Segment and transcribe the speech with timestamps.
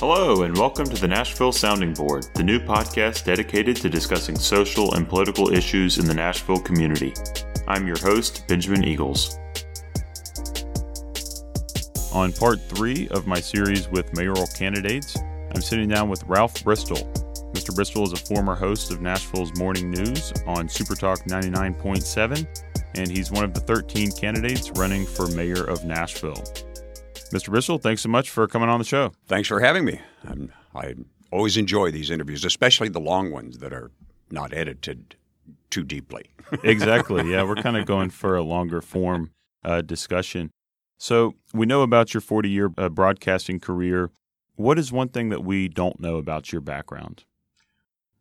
[0.00, 4.94] Hello, and welcome to the Nashville Sounding Board, the new podcast dedicated to discussing social
[4.94, 7.12] and political issues in the Nashville community.
[7.66, 9.40] I'm your host, Benjamin Eagles.
[12.12, 15.16] On part three of my series with mayoral candidates,
[15.52, 16.98] I'm sitting down with Ralph Bristol.
[17.52, 17.74] Mr.
[17.74, 22.46] Bristol is a former host of Nashville's Morning News on Supertalk 99.7,
[22.94, 26.44] and he's one of the 13 candidates running for mayor of Nashville.
[27.30, 27.50] Mr.
[27.50, 29.12] Bristol, thanks so much for coming on the show.
[29.26, 30.00] Thanks for having me.
[30.26, 30.94] I'm, I
[31.30, 33.90] always enjoy these interviews, especially the long ones that are
[34.30, 35.16] not edited
[35.70, 36.30] too deeply.
[36.62, 37.30] exactly.
[37.30, 39.30] Yeah, we're kind of going for a longer form
[39.64, 40.50] uh, discussion.
[40.96, 44.10] So we know about your 40 year uh, broadcasting career.
[44.56, 47.24] What is one thing that we don't know about your background?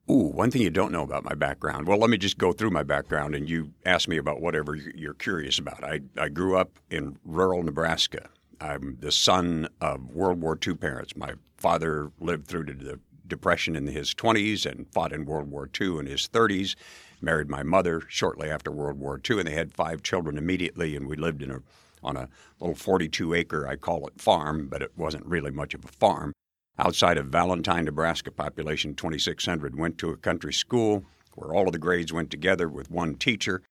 [0.09, 1.87] Ooh, one thing you don't know about my background.
[1.87, 5.13] Well, let me just go through my background and you ask me about whatever you're
[5.13, 5.83] curious about.
[5.83, 8.29] I, I grew up in rural Nebraska.
[8.59, 11.15] I'm the son of World War II parents.
[11.15, 15.99] My father lived through the Depression in his 20s and fought in World War II
[15.99, 16.75] in his 30s.
[17.19, 20.95] Married my mother shortly after World War II, and they had five children immediately.
[20.95, 21.61] And we lived in a
[22.03, 25.83] on a little 42 acre, I call it farm, but it wasn't really much of
[25.83, 26.31] a farm.
[26.79, 31.79] Outside of Valentine, Nebraska, population 2,600, went to a country school where all of the
[31.79, 33.61] grades went together with one teacher.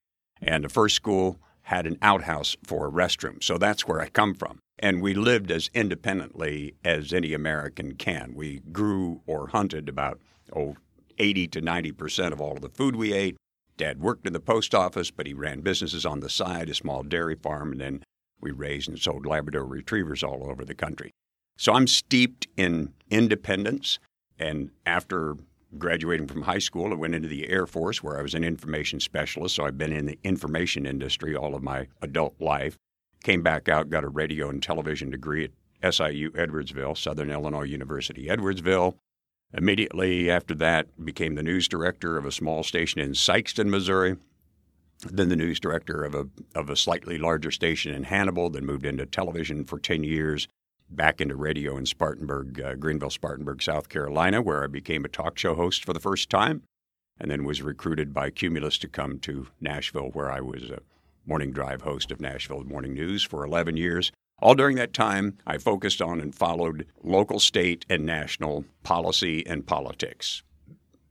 [0.43, 3.43] And the first school had an outhouse for a restroom.
[3.43, 4.59] So that's where I come from.
[4.79, 8.35] And we lived as independently as any American can.
[8.35, 10.21] We grew or hunted about
[10.55, 10.77] oh,
[11.19, 13.37] 80 to 90 percent of all of the food we ate.
[13.77, 17.03] Dad worked in the post office, but he ran businesses on the side, a small
[17.03, 18.03] dairy farm, and then
[18.41, 21.11] we raised and sold Labrador retrievers all over the country.
[21.59, 23.99] So I'm steeped in independence.
[24.39, 25.37] And after
[25.79, 29.01] graduating from high school, I went into the Air Force where I was an information
[29.01, 29.55] specialist.
[29.55, 32.77] So I've been in the information industry all of my adult life.
[33.27, 35.51] Came back out, got a radio and television degree
[35.83, 38.99] at SIU Edwardsville, Southern Illinois University, Edwardsville.
[39.53, 44.15] Immediately after that, became the news director of a small station in Sikeston, Missouri.
[45.11, 48.49] Then the news director of a of a slightly larger station in Hannibal.
[48.49, 50.47] Then moved into television for ten years.
[50.89, 55.37] Back into radio in Spartanburg, uh, Greenville, Spartanburg, South Carolina, where I became a talk
[55.37, 56.63] show host for the first time,
[57.19, 60.79] and then was recruited by Cumulus to come to Nashville, where I was a
[61.27, 64.13] morning drive host of Nashville Morning News for 11 years.
[64.41, 69.67] All during that time, I focused on and followed local, state, and national policy and
[69.67, 70.43] politics.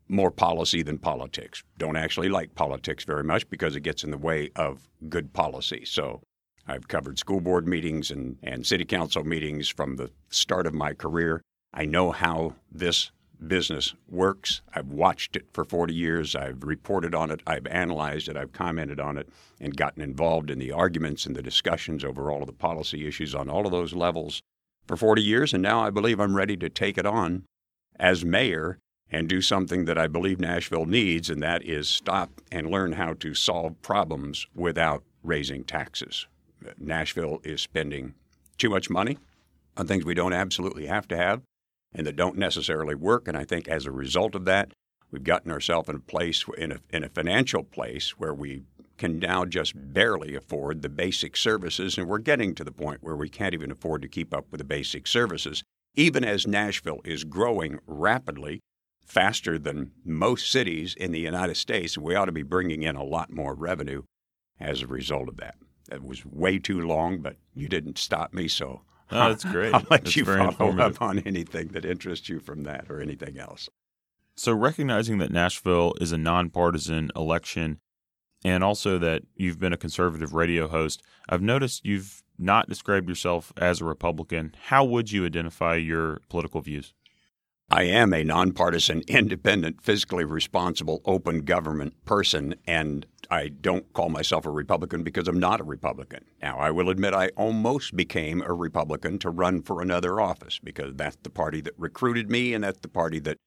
[0.07, 1.63] More policy than politics.
[1.77, 5.83] Don't actually like politics very much because it gets in the way of good policy.
[5.85, 6.21] So
[6.67, 10.93] I've covered school board meetings and, and city council meetings from the start of my
[10.93, 11.41] career.
[11.73, 13.11] I know how this
[13.47, 14.61] business works.
[14.73, 16.35] I've watched it for 40 years.
[16.35, 17.41] I've reported on it.
[17.45, 18.37] I've analyzed it.
[18.37, 19.29] I've commented on it
[19.59, 23.35] and gotten involved in the arguments and the discussions over all of the policy issues
[23.35, 24.41] on all of those levels
[24.87, 25.53] for 40 years.
[25.53, 27.43] And now I believe I'm ready to take it on
[27.99, 28.77] as mayor
[29.09, 33.13] and do something that I believe Nashville needs, and that is stop and learn how
[33.13, 36.27] to solve problems without raising taxes.
[36.79, 38.15] Nashville is spending
[38.57, 39.17] too much money
[39.77, 41.41] on things we don't absolutely have to have
[41.95, 43.27] and that don't necessarily work.
[43.27, 44.71] And I think as a result of that,
[45.11, 48.63] we've gotten ourselves in a place, in a, in a financial place where we
[48.97, 51.97] can now just barely afford the basic services.
[51.97, 54.59] And we're getting to the point where we can't even afford to keep up with
[54.59, 55.63] the basic services,
[55.95, 58.59] even as Nashville is growing rapidly,
[59.05, 61.97] faster than most cities in the United States.
[61.97, 64.03] We ought to be bringing in a lot more revenue
[64.59, 65.55] as a result of that.
[65.89, 69.73] That was way too long, but you didn't stop me, so Oh, that's great.
[69.73, 73.37] I'll let that's you follow up on anything that interests you from that or anything
[73.37, 73.69] else.
[74.35, 77.79] So, recognizing that Nashville is a nonpartisan election
[78.43, 83.53] and also that you've been a conservative radio host, I've noticed you've not described yourself
[83.57, 84.53] as a Republican.
[84.65, 86.93] How would you identify your political views?
[87.69, 94.45] I am a nonpartisan, independent, fiscally responsible, open government person, and I don't call myself
[94.45, 96.25] a Republican because I'm not a Republican.
[96.41, 100.93] Now, I will admit I almost became a Republican to run for another office because
[100.95, 103.37] that's the party that recruited me, and that's the party that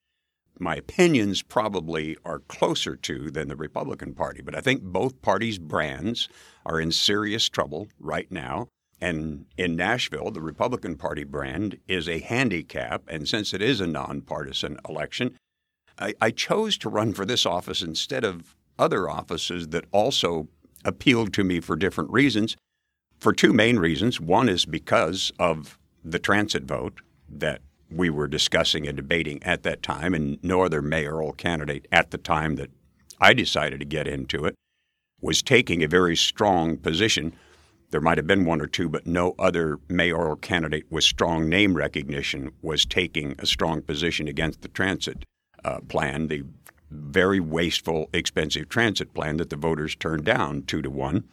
[0.58, 4.42] my opinions probably are closer to than the Republican Party.
[4.42, 6.28] But I think both parties' brands
[6.66, 8.66] are in serious trouble right now.
[9.00, 13.02] And in Nashville, the Republican Party brand is a handicap.
[13.08, 15.36] And since it is a nonpartisan election,
[15.98, 20.48] I, I, chose to run for this office instead of other offices that also
[20.84, 22.56] appealed to me for different reasons.
[23.18, 24.20] For two main reasons.
[24.20, 29.82] One is because of the transit vote that we were discussing and debating at that
[29.82, 32.70] time, and no other mayoral candidate at the time that
[33.20, 34.54] I decided to get into it
[35.20, 37.34] was taking a very strong position
[37.90, 41.74] there might have been one or two, but no other mayoral candidate with strong name
[41.74, 45.24] recognition was taking a strong position against the transit
[45.64, 46.44] uh, plan, the
[46.90, 51.24] very wasteful, expensive transit plan that the voters turned down two to one.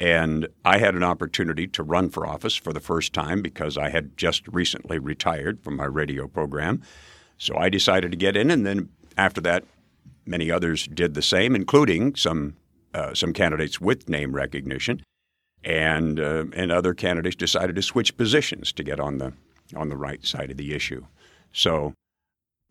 [0.00, 3.90] And I had an opportunity to run for office for the first time because I
[3.90, 6.82] had just recently retired from my radio program.
[7.36, 9.64] So I decided to get in, and then after that,
[10.24, 12.56] many others did the same, including some
[12.94, 15.02] uh, some candidates with name recognition,
[15.64, 19.32] and uh, and other candidates decided to switch positions to get on the
[19.76, 21.04] on the right side of the issue.
[21.52, 21.94] So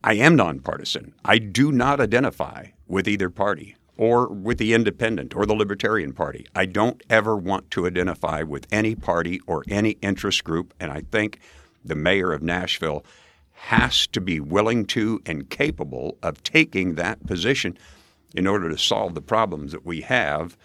[0.03, 1.13] I am nonpartisan.
[1.25, 6.45] I do not identify with either party or with the Independent or the Libertarian Party.
[6.55, 11.01] I don't ever want to identify with any party or any interest group, and I
[11.11, 11.39] think
[11.83, 13.03] the mayor of Nashville
[13.51, 17.75] has to be willing to and capable of taking that position
[18.35, 20.55] in order to solve the problems that we have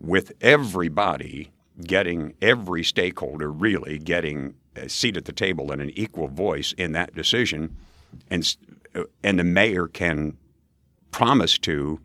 [0.00, 1.50] with everybody
[1.84, 6.92] getting every stakeholder really getting a seat at the table and an equal voice in
[6.92, 7.76] that decision
[8.30, 8.56] and
[8.94, 10.36] uh, and the mayor can
[11.10, 12.00] promise to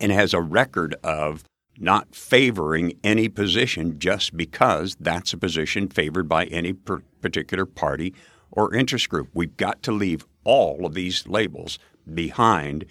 [0.00, 1.44] and has a record of
[1.78, 8.14] not favoring any position just because that's a position favored by any per- particular party
[8.50, 9.28] or interest group.
[9.34, 11.78] We've got to leave all of these labels
[12.12, 12.86] behind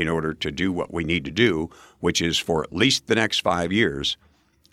[0.00, 1.68] in order to do what we need to do,
[2.00, 4.16] which is for at least the next five years,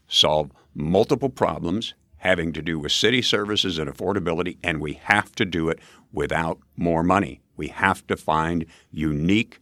[0.08, 5.46] solve multiple problems having to do with city services and affordability, and we have to
[5.46, 5.80] do it
[6.12, 7.42] without more money.
[7.56, 9.60] We have to find unique,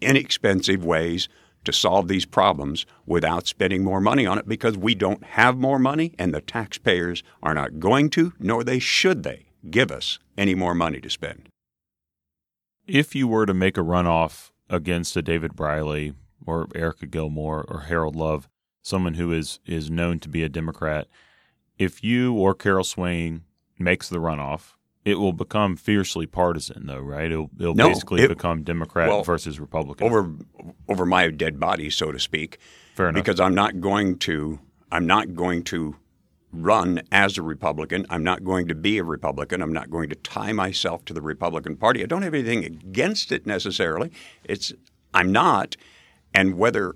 [0.00, 1.28] inexpensive ways
[1.64, 5.78] to solve these problems without spending more money on it because we don't have more
[5.78, 10.54] money and the taxpayers are not going to, nor they should they, give us any
[10.54, 11.48] more money to spend.
[12.86, 16.14] If you were to make a runoff against a David Briley
[16.46, 18.48] or Erica Gilmore or Harold Love,
[18.82, 21.08] someone who is, is known to be a Democrat,
[21.78, 23.42] if you or Carol Swain
[23.78, 24.74] makes the runoff,
[25.04, 27.30] it will become fiercely partisan, though, right?
[27.30, 30.30] It'll, it'll no, basically it, become Democrat well, versus Republican over
[30.88, 32.58] over my dead body, so to speak.
[32.94, 33.22] Fair enough.
[33.22, 35.96] Because I'm not going to I'm not going to
[36.54, 38.06] run as a Republican.
[38.10, 39.62] I'm not going to be a Republican.
[39.62, 42.02] I'm not going to tie myself to the Republican Party.
[42.02, 44.10] I don't have anything against it necessarily.
[44.44, 44.72] It's
[45.12, 45.76] I'm not,
[46.32, 46.94] and whether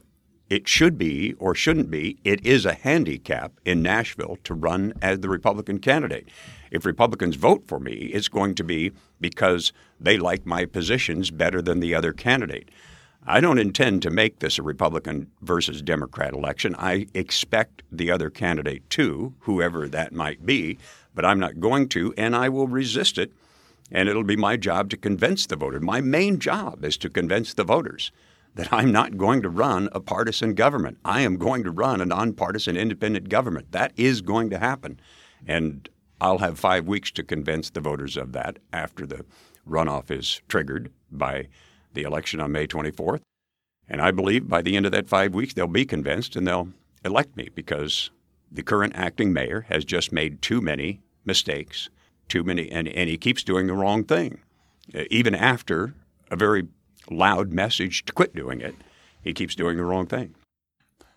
[0.48, 5.20] it should be or shouldn't be, it is a handicap in Nashville to run as
[5.20, 6.28] the Republican candidate.
[6.70, 11.60] If Republicans vote for me, it's going to be because they like my positions better
[11.60, 12.70] than the other candidate.
[13.30, 16.74] I don't intend to make this a Republican versus Democrat election.
[16.78, 20.78] I expect the other candidate to, whoever that might be,
[21.14, 23.34] but I'm not going to, and I will resist it.
[23.92, 25.78] And it'll be my job to convince the voter.
[25.78, 28.12] My main job is to convince the voters
[28.54, 30.96] that I'm not going to run a partisan government.
[31.04, 33.72] I am going to run a nonpartisan independent government.
[33.72, 35.00] That is going to happen.
[35.46, 35.86] And
[36.18, 39.26] I'll have five weeks to convince the voters of that after the
[39.68, 41.48] runoff is triggered by
[41.98, 43.22] the election on May 24th.
[43.88, 46.68] And I believe by the end of that five weeks, they'll be convinced and they'll
[47.04, 48.10] elect me because
[48.50, 51.90] the current acting mayor has just made too many mistakes,
[52.28, 54.40] too many, and, and he keeps doing the wrong thing.
[54.94, 55.94] Uh, even after
[56.30, 56.68] a very
[57.10, 58.76] loud message to quit doing it,
[59.22, 60.34] he keeps doing the wrong thing.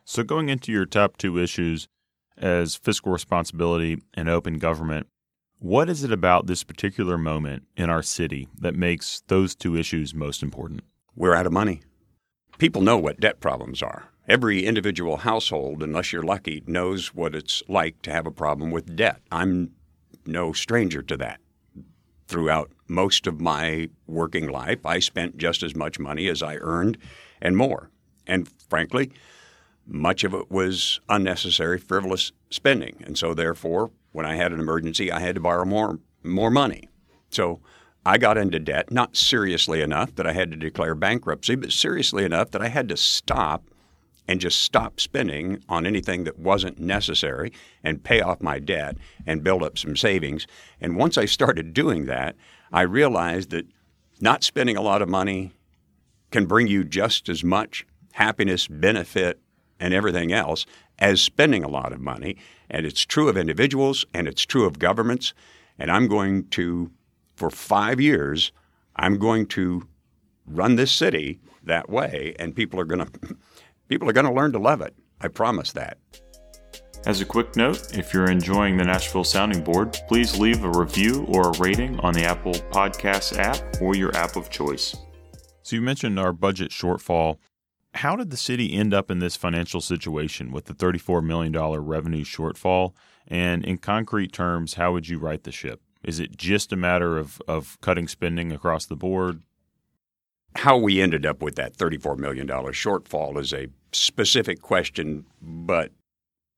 [0.03, 1.87] So, going into your top two issues
[2.37, 5.07] as fiscal responsibility and open government,
[5.61, 10.12] what is it about this particular moment in our city that makes those two issues
[10.12, 10.81] most important?
[11.15, 11.81] We're out of money.
[12.57, 14.09] People know what debt problems are.
[14.27, 18.95] Every individual household, unless you're lucky, knows what it's like to have a problem with
[18.95, 19.21] debt.
[19.31, 19.74] I'm
[20.25, 21.39] no stranger to that
[22.27, 26.97] throughout most of my working life, I spent just as much money as I earned
[27.39, 27.91] and more.
[28.25, 29.12] And frankly,
[29.86, 33.03] much of it was unnecessary, frivolous spending.
[33.05, 36.89] And so, therefore, when I had an emergency, I had to borrow more, more money.
[37.30, 37.62] So
[38.06, 42.25] I got into debt, not seriously enough that I had to declare bankruptcy, but seriously
[42.25, 43.63] enough that I had to stop
[44.27, 47.51] and just stop spending on anything that wasn't necessary
[47.84, 50.48] and pay off my debt and build up some savings.
[50.80, 52.36] And once I started doing that,
[52.72, 53.68] I realized that
[54.20, 55.51] not spending a lot of money
[56.32, 59.39] can bring you just as much happiness, benefit,
[59.80, 60.65] and everything else
[61.00, 62.38] as spending a lot of money.
[62.71, 65.33] And it's true of individuals and it's true of governments.
[65.77, 66.89] And I'm going to,
[67.35, 68.51] for five years,
[68.95, 69.87] I'm going to
[70.47, 73.37] run this city that way, and people are going to
[73.87, 74.95] people are going to learn to love it.
[75.19, 75.97] I promise that.
[77.05, 81.25] As a quick note, if you're enjoying the Nashville Sounding Board, please leave a review
[81.29, 84.95] or a rating on the Apple Podcasts app or your app of choice.
[85.63, 87.37] So, you mentioned our budget shortfall.
[87.95, 92.24] How did the city end up in this financial situation with the $34 million revenue
[92.24, 92.93] shortfall?
[93.27, 95.81] And in concrete terms, how would you right the ship?
[96.03, 99.41] Is it just a matter of, of cutting spending across the board?
[100.55, 105.91] How we ended up with that $34 million shortfall is a specific question, but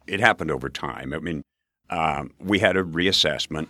[0.07, 1.13] it happened over time.
[1.13, 1.41] I mean,
[1.89, 3.67] um, we had a reassessment.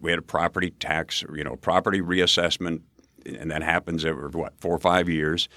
[0.00, 2.82] We had a property tax, you know, property reassessment,
[3.24, 5.48] and that happens every, what, four or five years.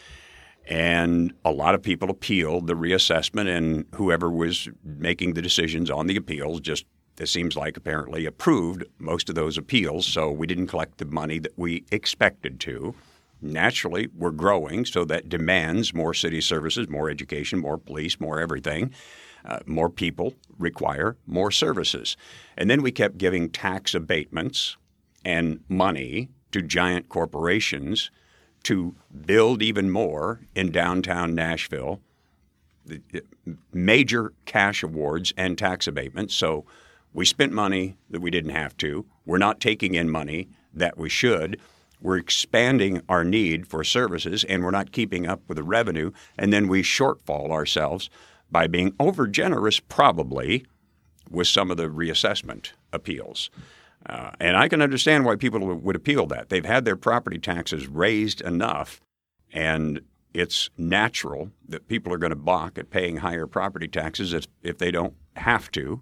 [0.68, 6.08] And a lot of people appealed the reassessment, and whoever was making the decisions on
[6.08, 6.86] the appeals just,
[7.18, 10.06] it seems like, apparently approved most of those appeals.
[10.06, 12.94] So we didn't collect the money that we expected to.
[13.42, 18.94] Naturally, we're growing, so that demands more city services, more education, more police, more everything.
[19.46, 22.18] Uh, more people require more services.
[22.58, 24.76] And then we kept giving tax abatements
[25.24, 28.12] and money to giant corporations
[28.64, 32.02] to build even more in downtown Nashville.
[33.74, 36.34] Major cash awards and tax abatements.
[36.34, 36.66] So
[37.14, 39.06] we spent money that we didn't have to.
[39.26, 41.60] We're not taking in money that we should.
[42.02, 46.12] We're expanding our need for services and we're not keeping up with the revenue.
[46.38, 48.10] And then we shortfall ourselves
[48.52, 50.66] by being overgenerous, probably,
[51.30, 53.50] with some of the reassessment appeals.
[54.10, 56.50] Uh, and I can understand why people would appeal that.
[56.50, 59.00] They've had their property taxes raised enough,
[59.54, 60.02] and
[60.34, 64.80] it's natural that people are going to balk at paying higher property taxes if, if
[64.80, 66.02] they don't have to.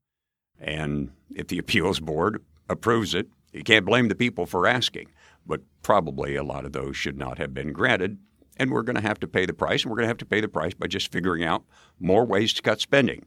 [0.58, 5.10] And if the appeals board approves it, you can't blame the people for asking.
[5.46, 8.20] But probably a lot of those should not have been granted.
[8.56, 10.26] And we're going to have to pay the price, and we're going to have to
[10.26, 11.64] pay the price by just figuring out
[12.00, 13.26] more ways to cut spending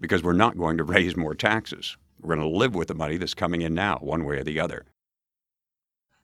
[0.00, 1.96] because we're not going to raise more taxes.
[2.20, 4.60] We're going to live with the money that's coming in now, one way or the
[4.60, 4.86] other.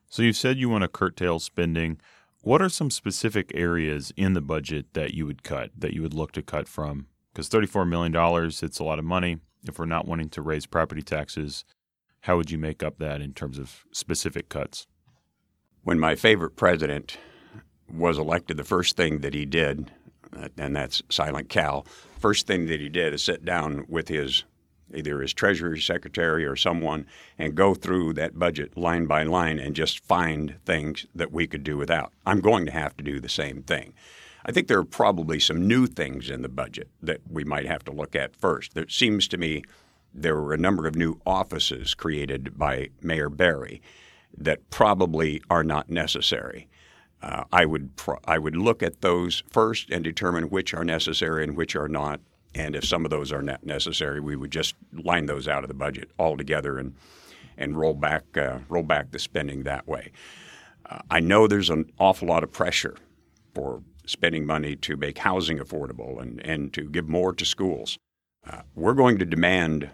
[0.09, 1.99] So you've said you want to curtail spending.
[2.41, 6.13] What are some specific areas in the budget that you would cut, that you would
[6.13, 7.07] look to cut from?
[7.33, 8.13] Because $34 million,
[8.61, 9.37] it's a lot of money.
[9.67, 11.65] If we're not wanting to raise property taxes,
[12.21, 14.87] how would you make up that in terms of specific cuts?
[15.83, 17.17] When my favorite president
[17.91, 19.91] was elected, the first thing that he did,
[20.35, 21.85] uh, and that's Silent Cal,
[22.19, 24.43] first thing that he did is sit down with his
[24.95, 27.05] either his treasury secretary or someone,
[27.37, 31.63] and go through that budget line by line and just find things that we could
[31.63, 32.13] do without.
[32.25, 33.93] I'm going to have to do the same thing.
[34.45, 37.83] I think there are probably some new things in the budget that we might have
[37.85, 38.77] to look at first.
[38.77, 39.63] It seems to me
[40.13, 43.81] there were a number of new offices created by Mayor Barry
[44.37, 46.67] that probably are not necessary.
[47.21, 51.43] Uh, I would pro- I would look at those first and determine which are necessary
[51.43, 52.19] and which are not,
[52.55, 55.67] and if some of those are not necessary, we would just line those out of
[55.67, 56.95] the budget altogether and
[57.57, 60.11] and roll back uh, roll back the spending that way.
[60.89, 62.95] Uh, I know there's an awful lot of pressure
[63.53, 67.97] for spending money to make housing affordable and, and to give more to schools.
[68.47, 69.89] Uh, we're going to demand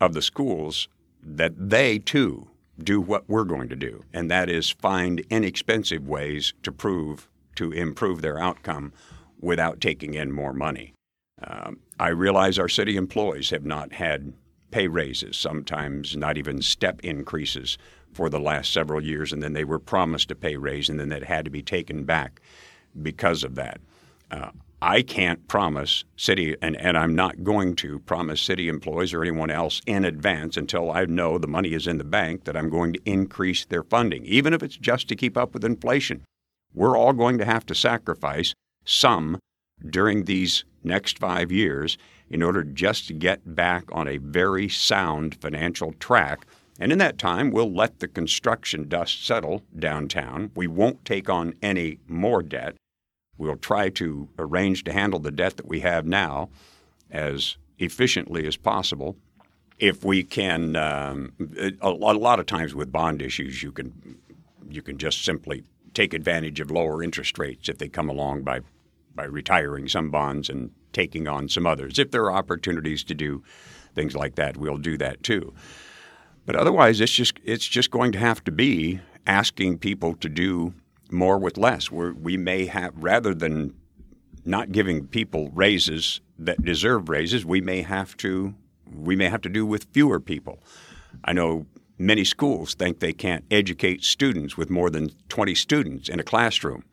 [0.00, 0.88] of the schools
[1.22, 2.48] that they too
[2.82, 7.72] do what we're going to do, and that is find inexpensive ways to prove to
[7.72, 8.92] improve their outcome
[9.40, 10.92] without taking in more money.
[11.42, 14.32] Um, I realize our city employees have not had
[14.70, 17.78] pay raises, sometimes not even step increases
[18.12, 21.08] for the last several years, and then they were promised a pay raise, and then
[21.10, 22.40] that had to be taken back
[23.02, 23.80] because of that.
[24.30, 29.22] Uh, I can't promise city, and, and I'm not going to promise city employees or
[29.22, 32.70] anyone else in advance until I know the money is in the bank that I'm
[32.70, 36.24] going to increase their funding, even if it's just to keep up with inflation.
[36.74, 38.54] We're all going to have to sacrifice
[38.84, 39.40] some
[39.84, 41.98] during these next five years
[42.30, 46.46] in order just to get back on a very sound financial track.
[46.78, 50.50] And in that time, we'll let the construction dust settle downtown.
[50.54, 52.76] We won't take on any more debt.
[53.36, 56.50] We'll try to arrange to handle the debt that we have now
[57.10, 59.16] as efficiently as possible.
[59.78, 61.32] If we can, um,
[61.80, 64.18] a, lot of times with bond issues, you can
[64.68, 68.60] you can just simply take advantage of lower interest rates if they come along by
[69.18, 71.98] by retiring some bonds and taking on some others.
[71.98, 73.42] If there are opportunities to do
[73.92, 75.52] things like that, we'll do that too.
[76.46, 80.72] But otherwise, it's just it's just going to have to be asking people to do
[81.10, 81.90] more with less.
[81.90, 83.74] We're, we may have rather than
[84.44, 88.54] not giving people raises that deserve raises, we may have to
[88.86, 90.60] we may have to do with fewer people.
[91.24, 91.66] I know
[91.98, 96.84] many schools think they can't educate students with more than 20 students in a classroom.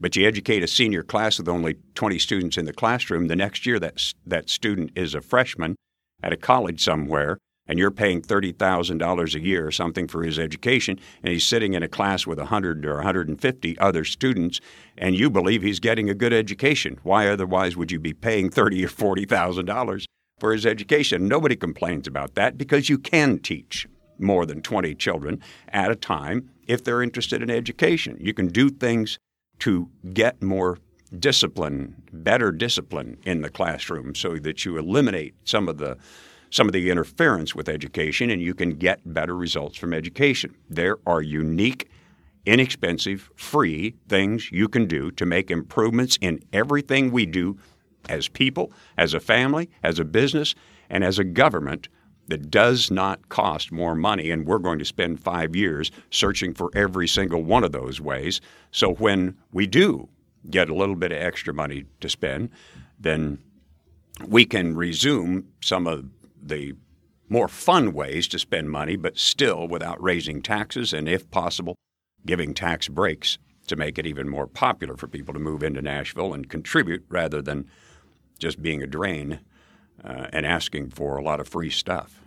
[0.00, 3.28] But you educate a senior class with only 20 students in the classroom.
[3.28, 5.76] The next year, that, that student is a freshman
[6.22, 10.98] at a college somewhere, and you're paying $30,000 a year or something for his education,
[11.22, 14.60] and he's sitting in a class with 100 or 150 other students,
[14.96, 16.98] and you believe he's getting a good education.
[17.02, 20.04] Why otherwise would you be paying thirty or $40,000
[20.38, 21.28] for his education?
[21.28, 23.86] Nobody complains about that because you can teach
[24.18, 28.16] more than 20 children at a time if they're interested in education.
[28.20, 29.18] You can do things
[29.60, 30.78] to get more
[31.18, 35.96] discipline, better discipline in the classroom so that you eliminate some of the
[36.52, 40.52] some of the interference with education and you can get better results from education.
[40.68, 41.88] There are unique,
[42.44, 47.56] inexpensive, free things you can do to make improvements in everything we do
[48.08, 50.56] as people, as a family, as a business,
[50.88, 51.88] and as a government
[52.30, 54.30] that does not cost more money.
[54.30, 58.40] And we're going to spend five years searching for every single one of those ways.
[58.70, 60.08] So when we do
[60.48, 62.50] get a little bit of extra money to spend,
[62.98, 63.38] then
[64.26, 66.06] we can resume some of
[66.42, 66.74] the
[67.28, 71.76] more fun ways to spend money, but still without raising taxes and, if possible,
[72.26, 76.34] giving tax breaks to make it even more popular for people to move into Nashville
[76.34, 77.70] and contribute rather than
[78.38, 79.40] just being a drain
[80.04, 82.22] uh, and asking for a lot of free stuff.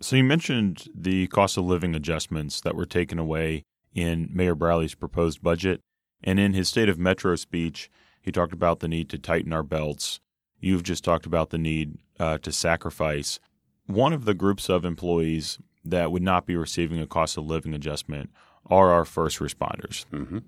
[0.00, 3.62] So, you mentioned the cost of living adjustments that were taken away
[3.94, 5.80] in Mayor Briley's proposed budget.
[6.22, 9.62] And in his State of Metro speech, he talked about the need to tighten our
[9.62, 10.20] belts.
[10.58, 13.38] You've just talked about the need uh, to sacrifice.
[13.86, 17.74] One of the groups of employees that would not be receiving a cost of living
[17.74, 18.30] adjustment
[18.66, 20.06] are our first responders.
[20.06, 20.38] Mm-hmm.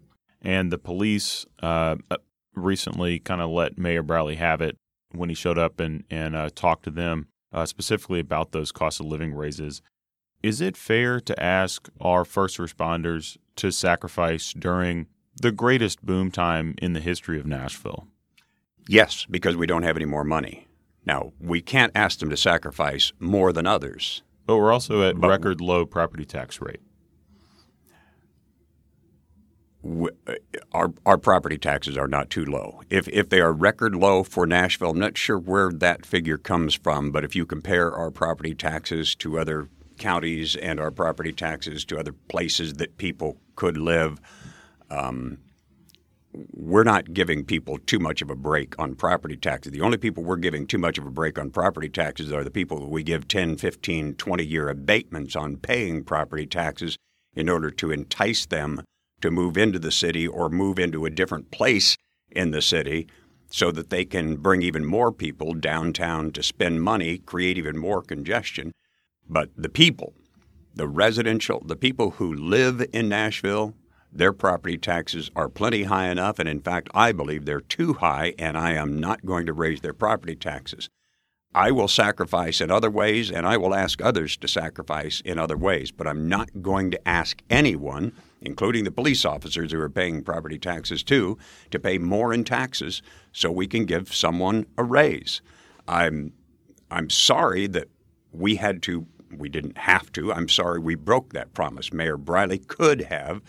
[0.41, 1.97] And the police uh,
[2.55, 4.79] recently kind of let Mayor Briley have it
[5.13, 9.01] when he showed up and, and uh, talked to them uh, specifically about those cost
[9.01, 9.83] of living raises.
[10.43, 15.07] Is it fair to ask our first responders to sacrifice during
[15.41, 18.07] the greatest boom time in the history of Nashville?
[18.89, 20.69] Yes, because we don't have any more money.
[21.05, 24.23] Now, we can't ask them to sacrifice more than others.
[24.47, 26.81] But we're also at but, record low property tax rate.
[27.91, 29.76] Uh,
[30.73, 32.83] our, our property taxes are not too low.
[32.91, 36.75] If, if they are record low for Nashville, I'm not sure where that figure comes
[36.75, 41.85] from, but if you compare our property taxes to other counties and our property taxes
[41.87, 44.21] to other places that people could live,
[44.91, 45.39] um,
[46.53, 49.73] we're not giving people too much of a break on property taxes.
[49.73, 52.51] The only people we're giving too much of a break on property taxes are the
[52.51, 56.97] people that we give 10, 15, 20 year abatements on paying property taxes
[57.35, 58.83] in order to entice them
[59.21, 61.97] to move into the city or move into a different place
[62.31, 63.07] in the city
[63.51, 68.03] so that they can bring even more people downtown to spend money, create even more
[68.03, 68.73] congestion.
[69.29, 70.15] But the people,
[70.75, 73.75] the residential, the people who live in Nashville,
[74.13, 78.35] their property taxes are plenty high enough, and in fact, I believe they're too high,
[78.39, 80.89] and I am not going to raise their property taxes.
[81.55, 85.57] I will sacrifice in other ways, and I will ask others to sacrifice in other
[85.57, 90.23] ways, but I'm not going to ask anyone, including the police officers who are paying
[90.23, 91.39] property taxes too,
[91.71, 95.41] to pay more in taxes so we can give someone a raise.
[95.89, 96.33] I'm,
[96.91, 97.89] I'm sorry that
[98.33, 101.93] we had to, we didn't have to, I'm sorry we broke that promise.
[101.93, 103.43] Mayor Briley could have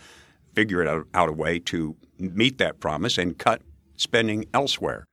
[0.54, 3.62] figured out, out a way to meet that promise and cut
[3.96, 5.04] spending elsewhere.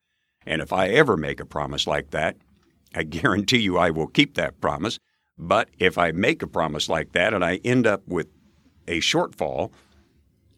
[0.45, 2.37] And if I ever make a promise like that,
[2.93, 4.99] I guarantee you I will keep that promise.
[5.37, 8.27] But if I make a promise like that and I end up with
[8.87, 9.71] a shortfall,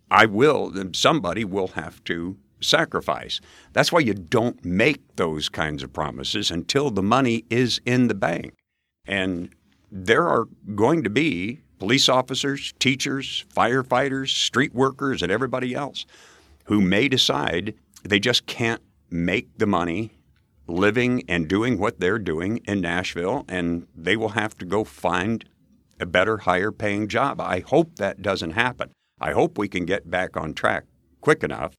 [0.10, 3.40] I will, somebody will have to sacrifice.
[3.74, 8.16] That's why you don't make those kinds of promises until the money is in the
[8.16, 8.54] bank.
[9.06, 9.54] And
[9.92, 16.06] there are going to be police officers, teachers, firefighters, street workers, and everybody else
[16.66, 20.12] who may decide they just can't make the money
[20.68, 25.46] living and doing what they're doing in Nashville, and they will have to go find
[26.00, 27.42] a better, higher paying job.
[27.42, 28.92] I hope that doesn't happen.
[29.20, 30.86] I hope we can get back on track
[31.22, 31.74] quick enough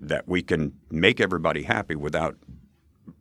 [0.00, 2.36] that we can make everybody happy without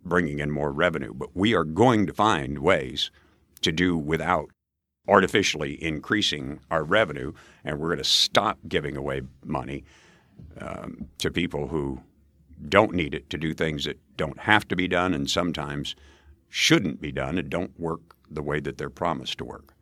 [0.05, 1.13] bringing in more revenue.
[1.13, 3.11] But we are going to find ways
[3.61, 4.49] to do without
[5.07, 7.33] artificially increasing our revenue,
[7.65, 9.83] and we're going to stop giving away money
[10.61, 12.01] um, to people who
[12.67, 15.95] don't need it to do things that don't have to be done and sometimes
[16.49, 19.73] shouldn't be done and don't work the way that they're promised to work.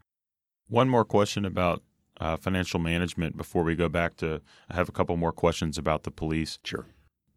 [0.70, 1.84] One more question about
[2.20, 4.42] uh, financial management before we go back to.
[4.70, 6.60] I have a couple more questions about the police.
[6.64, 6.86] Sure.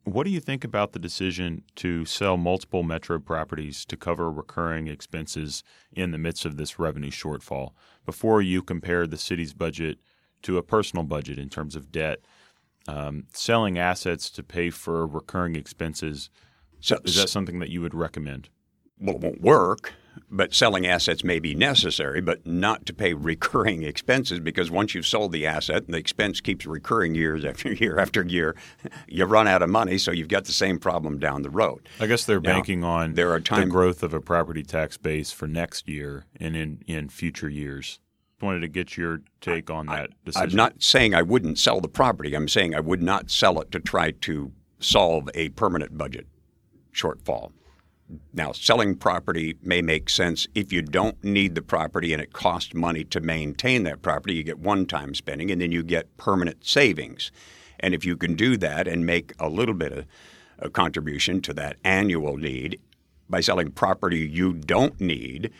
[0.04, 4.88] What do you think about the decision to sell multiple metro properties to cover recurring
[4.88, 5.62] expenses
[5.92, 7.72] in the midst of this revenue shortfall?
[8.06, 9.98] Before you compared the city's budget
[10.42, 12.20] to a personal budget in terms of debt,
[12.88, 16.30] um, selling assets to pay for recurring expenses,
[16.80, 18.48] so, is that something that you would recommend?
[18.98, 19.92] Well, it won't work.
[20.30, 25.06] But selling assets may be necessary, but not to pay recurring expenses because once you've
[25.06, 28.56] sold the asset and the expense keeps recurring years after year after year,
[29.08, 31.88] you run out of money, so you've got the same problem down the road.
[31.98, 34.96] I guess they're now, banking on there are time- the growth of a property tax
[34.96, 37.98] base for next year and in, in future years.
[38.40, 40.50] Wanted to get your take on that decision.
[40.50, 42.34] I'm not saying I wouldn't sell the property.
[42.34, 46.26] I'm saying I would not sell it to try to solve a permanent budget
[46.94, 47.52] shortfall.
[48.32, 52.74] Now, selling property may make sense if you don't need the property and it costs
[52.74, 54.34] money to maintain that property.
[54.34, 57.30] You get one time spending and then you get permanent savings.
[57.78, 60.06] And if you can do that and make a little bit of
[60.58, 62.80] a contribution to that annual need
[63.28, 65.50] by selling property you don't need,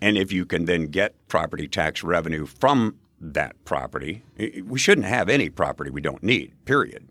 [0.00, 4.22] and if you can then get property tax revenue from that property,
[4.64, 7.08] we shouldn't have any property we don't need, period.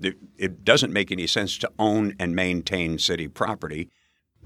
[0.00, 3.88] It doesn't make any sense to own and maintain city property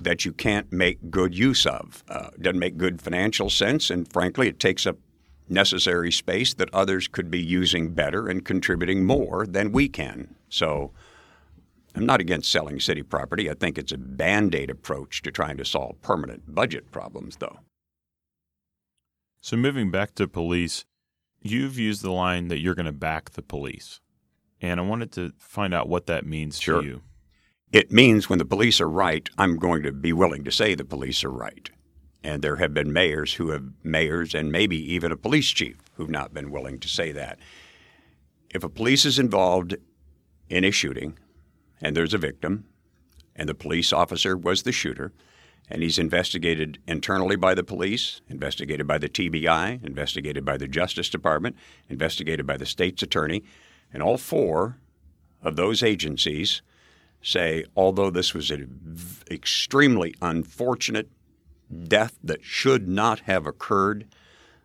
[0.01, 2.03] that you can't make good use of.
[2.09, 4.97] Uh, doesn't make good financial sense, and frankly, it takes up
[5.49, 10.35] necessary space that others could be using better and contributing more than we can.
[10.49, 10.93] So
[11.95, 13.51] I'm not against selling city property.
[13.51, 17.59] I think it's a band aid approach to trying to solve permanent budget problems, though.
[19.43, 20.85] So, moving back to police,
[21.41, 24.01] you've used the line that you're going to back the police.
[24.61, 26.83] And I wanted to find out what that means sure.
[26.83, 27.03] to you.
[27.73, 30.85] It means when the police are right, I'm going to be willing to say the
[30.85, 31.71] police are right.
[32.25, 36.11] And there have been mayors who have, mayors and maybe even a police chief who've
[36.11, 37.39] not been willing to say that.
[38.53, 39.77] If a police is involved
[40.49, 41.17] in a shooting
[41.81, 42.65] and there's a victim
[43.37, 45.13] and the police officer was the shooter,
[45.71, 51.09] and he's investigated internally by the police, investigated by the TBI, investigated by the Justice
[51.09, 51.55] Department,
[51.89, 53.45] investigated by the state's attorney,
[53.93, 54.79] and all four
[55.41, 56.61] of those agencies
[57.23, 58.97] say, although this was an
[59.31, 61.09] extremely unfortunate
[61.87, 64.07] death that should not have occurred,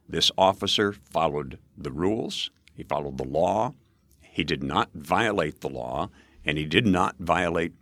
[0.07, 3.73] this officer followed the rules, he followed the law,
[4.21, 6.09] he did not violate the law,
[6.45, 7.73] and he did not violate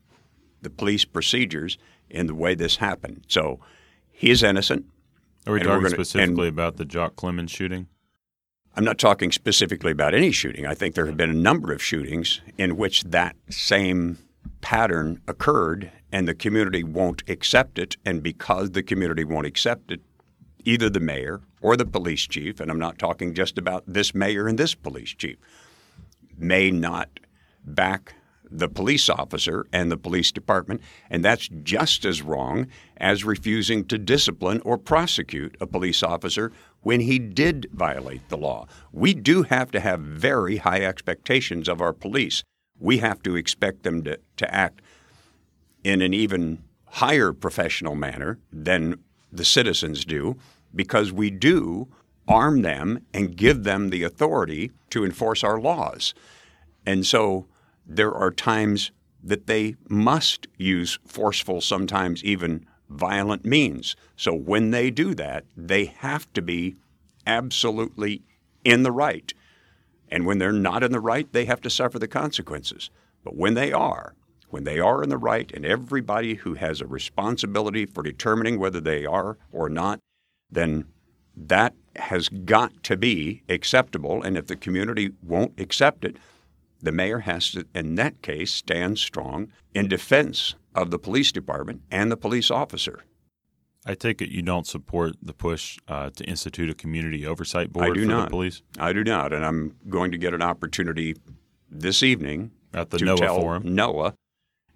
[0.61, 1.77] the police procedures
[2.09, 3.25] in the way this happened.
[3.27, 3.59] So
[4.11, 4.85] he is innocent.
[5.45, 7.87] Are we talking gonna, specifically about the Jocques Clemmons shooting?
[8.75, 10.65] I'm not talking specifically about any shooting.
[10.65, 14.17] I think there have been a number of shootings in which that same
[14.63, 17.97] pattern occurred and the community won't accept it.
[18.05, 20.01] And because the community won't accept it,
[20.63, 24.47] either the mayor or the police chief, and I'm not talking just about this mayor
[24.47, 25.37] and this police chief,
[26.37, 27.19] may not
[27.65, 28.15] back
[28.49, 33.97] the police officer and the police department, and that's just as wrong as refusing to
[33.97, 38.65] discipline or prosecute a police officer when he did violate the law.
[38.91, 42.43] We do have to have very high expectations of our police.
[42.79, 44.81] We have to expect them to, to act
[45.83, 48.99] in an even higher professional manner than
[49.31, 50.37] the citizens do
[50.75, 51.87] because we do
[52.27, 56.13] arm them and give them the authority to enforce our laws.
[56.85, 57.47] And so
[57.85, 58.91] there are times
[59.23, 63.95] that they must use forceful, sometimes even violent means.
[64.15, 66.75] So when they do that, they have to be
[67.25, 68.21] absolutely
[68.63, 69.33] in the right.
[70.13, 72.91] And when they're not in the right, they have to suffer the consequences.
[73.23, 74.13] But when they are,
[74.51, 78.79] when they are in the right, and everybody who has a responsibility for determining whether
[78.79, 79.97] they are or not,
[80.51, 80.85] then
[81.35, 84.21] that has got to be acceptable.
[84.21, 86.17] And if the community won't accept it,
[86.79, 91.81] the mayor has to, in that case, stand strong in defense of the police department
[91.89, 93.03] and the police officer.
[93.85, 97.91] I take it you don't support the push uh, to institute a community oversight board
[97.91, 98.25] I do for not.
[98.25, 98.61] the police?
[98.79, 101.15] I do not, and I'm going to get an opportunity
[101.69, 103.63] this evening at the to NOAH tell forum.
[103.75, 104.13] NOAH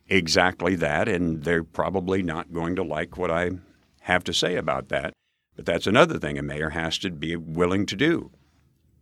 [0.09, 3.51] exactly that, and they're probably not going to like what I
[4.01, 5.13] have to say about that.
[5.55, 8.31] But that's another thing a mayor has to be willing to do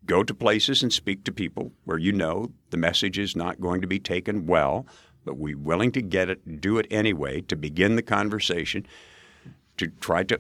[0.06, 3.82] go to places and speak to people where you know the message is not going
[3.82, 4.86] to be taken well,
[5.24, 8.86] but we're willing to get it, do it anyway to begin the conversation,
[9.78, 10.40] to try to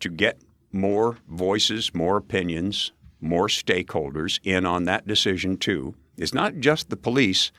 [0.00, 0.40] to get
[0.72, 5.94] more voices, more opinions, more stakeholders in on that decision too.
[6.18, 7.50] It's not just the police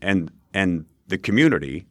[0.00, 1.86] and and the community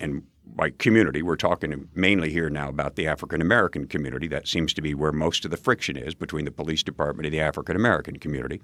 [0.00, 0.22] and
[0.54, 4.28] by community, we're talking mainly here now about the African American community.
[4.28, 7.34] That seems to be where most of the friction is between the police department and
[7.34, 8.60] the African American community.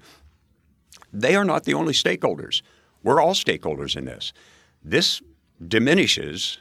[1.11, 2.61] They are not the only stakeholders.
[3.03, 4.33] We're all stakeholders in this.
[4.83, 5.21] This
[5.65, 6.59] diminishes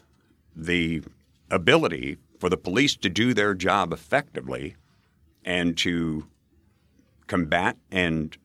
[0.57, 1.03] the
[1.51, 4.77] ability for the police to do their job effectively
[5.45, 6.27] and to
[7.27, 8.37] combat and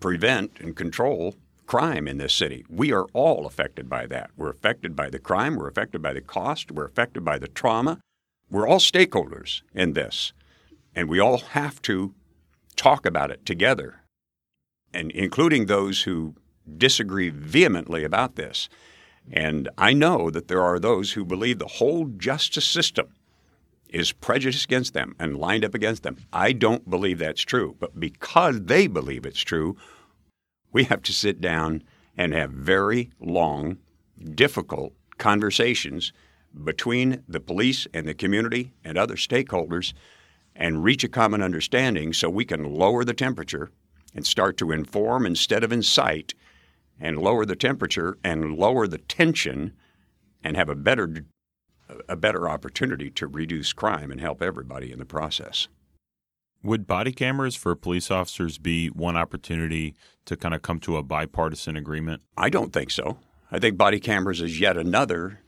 [0.00, 1.34] prevent and control
[1.66, 2.64] crime in this city.
[2.68, 4.30] We are all affected by that.
[4.36, 8.00] We're affected by the crime, we're affected by the cost, we're affected by the trauma,
[8.50, 10.32] we're all stakeholders in this,
[10.94, 12.14] and we all have to
[12.76, 14.02] talk about it together,
[14.94, 16.34] and including those who
[16.76, 18.68] disagree vehemently about this.
[19.32, 23.08] And I know that there are those who believe the whole justice system
[23.88, 26.16] is prejudiced against them and lined up against them.
[26.32, 27.76] I don't believe that's true.
[27.78, 29.76] But because they believe it's true,
[30.72, 31.82] we have to sit down
[32.16, 33.78] and have very long,
[34.34, 36.12] difficult conversations
[36.64, 39.92] between the police and the community and other stakeholders
[40.56, 43.70] and reach a common understanding so we can lower the temperature
[44.14, 46.34] and start to inform instead of incite
[47.00, 49.72] and lower the temperature and lower the tension
[50.42, 51.24] and have a better
[52.08, 55.68] a better opportunity to reduce crime and help everybody in the process.
[56.62, 59.94] Would body cameras for police officers be one opportunity
[60.26, 62.22] to kind of come to a bipartisan agreement?
[62.36, 63.18] I don't think so.
[63.50, 65.40] I think body cameras is yet another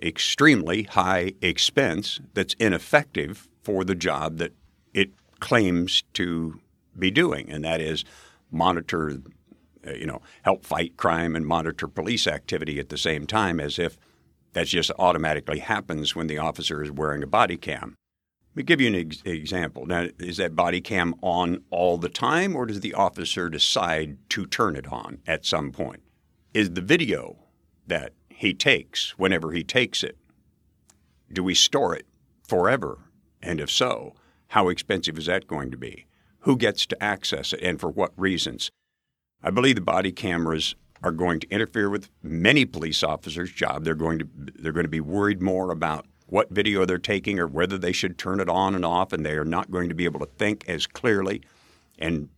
[0.00, 4.52] extremely high expense that's ineffective for the job that
[4.94, 6.60] it claims to
[6.98, 8.04] be doing, and that is
[8.50, 9.18] monitor,
[9.86, 13.78] Uh, you know, help fight crime and monitor police activity at the same time as
[13.78, 13.96] if
[14.52, 17.94] that just automatically happens when the officer is wearing a body cam.
[18.50, 19.86] Let me give you an ex- example.
[19.86, 24.44] Now, is that body cam on all the time, or does the officer decide to
[24.44, 26.02] turn it on at some point?
[26.52, 27.36] Is the video
[27.86, 30.18] that he takes whenever he takes it,
[31.32, 32.06] do we store it
[32.46, 32.98] forever?
[33.40, 34.14] And if so,
[34.48, 36.06] how expensive is that going to be?
[36.40, 38.70] Who gets to access it and for what reasons?
[39.42, 43.84] I believe the body cameras are going to interfere with many police officers' job.
[43.84, 47.46] They're going to they're going to be worried more about what video they're taking or
[47.46, 50.04] whether they should turn it on and off, and they are not going to be
[50.04, 51.42] able to think as clearly
[51.98, 52.28] and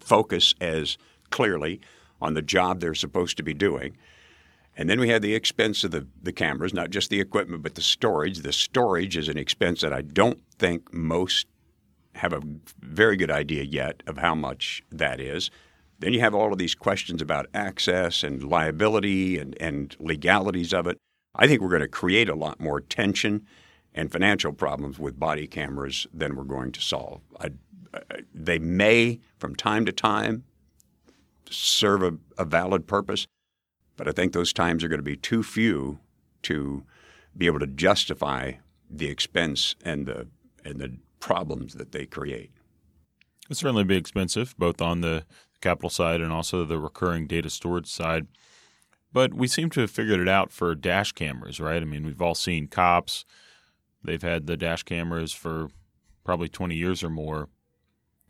[0.00, 0.96] focus as
[1.30, 1.80] clearly
[2.20, 3.96] on the job they're supposed to be doing.
[4.76, 7.74] And then we have the expense of the, the cameras, not just the equipment, but
[7.74, 8.38] the storage.
[8.38, 11.46] The storage is an expense that I don't think most
[12.16, 12.42] have a
[12.80, 15.50] very good idea yet of how much that is.
[16.04, 20.86] Then you have all of these questions about access and liability and, and legalities of
[20.86, 20.98] it.
[21.34, 23.46] I think we're going to create a lot more tension
[23.94, 27.22] and financial problems with body cameras than we're going to solve.
[27.40, 27.52] I,
[27.94, 28.00] I,
[28.34, 30.44] they may, from time to time,
[31.48, 33.26] serve a, a valid purpose,
[33.96, 36.00] but I think those times are going to be too few
[36.42, 36.84] to
[37.34, 38.52] be able to justify
[38.90, 40.26] the expense and the
[40.66, 42.50] and the problems that they create.
[43.46, 45.24] It'll certainly be expensive, both on the
[45.64, 48.28] capital side and also the recurring data storage side.
[49.12, 51.80] But we seem to have figured it out for dash cameras, right?
[51.80, 53.24] I mean, we've all seen cops.
[54.02, 55.68] They've had the dash cameras for
[56.24, 57.48] probably 20 years or more.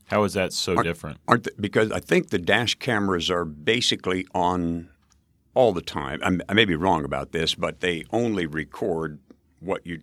[0.08, 1.18] How is that so aren't, different?
[1.26, 4.90] Aren't they, because I think the dash cameras are basically on
[5.54, 6.20] all the time.
[6.22, 9.20] I'm, i may be wrong about this, but they only record
[9.60, 10.00] what you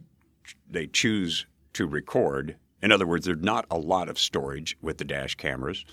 [0.70, 2.56] they choose to record.
[2.82, 5.86] In other words, there's not a lot of storage with the dash cameras.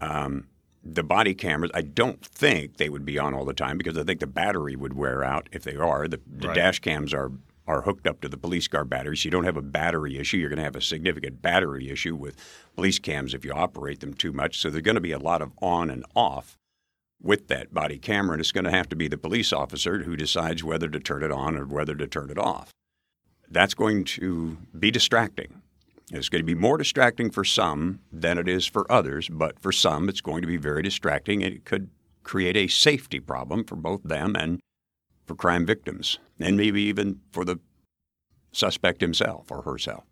[0.00, 0.48] Um,
[0.94, 4.04] the body cameras, I don't think they would be on all the time because I
[4.04, 6.06] think the battery would wear out if they are.
[6.08, 6.54] The, the right.
[6.54, 7.32] dash cams are
[7.66, 9.24] are hooked up to the police car batteries.
[9.24, 10.36] You don't have a battery issue.
[10.36, 12.36] You're going to have a significant battery issue with
[12.76, 14.60] police cams if you operate them too much.
[14.60, 16.56] So there's going to be a lot of on and off
[17.20, 20.16] with that body camera, and it's going to have to be the police officer who
[20.16, 22.70] decides whether to turn it on or whether to turn it off.
[23.50, 25.62] That's going to be distracting.
[26.12, 29.72] It's going to be more distracting for some than it is for others, but for
[29.72, 31.90] some, it's going to be very distracting and it could
[32.22, 34.60] create a safety problem for both them and
[35.26, 37.58] for crime victims, and maybe even for the
[38.52, 40.04] suspect himself or herself.